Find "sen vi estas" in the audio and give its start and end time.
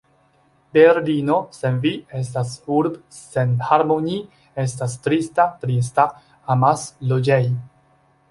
1.57-2.53